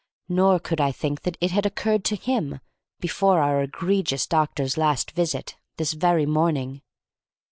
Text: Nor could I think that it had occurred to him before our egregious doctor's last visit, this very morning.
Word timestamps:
Nor 0.27 0.59
could 0.59 0.81
I 0.81 0.91
think 0.91 1.21
that 1.21 1.37
it 1.39 1.51
had 1.51 1.63
occurred 1.67 2.03
to 2.05 2.15
him 2.15 2.59
before 2.99 3.39
our 3.39 3.61
egregious 3.61 4.25
doctor's 4.25 4.75
last 4.75 5.11
visit, 5.11 5.57
this 5.77 5.93
very 5.93 6.25
morning. 6.25 6.81